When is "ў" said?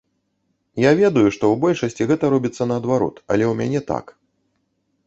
1.51-1.55, 3.53-3.63